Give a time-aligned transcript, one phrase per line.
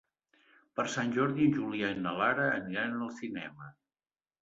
[0.79, 3.73] Per Sant Jordi en Julià i na Lara aniran al cinema.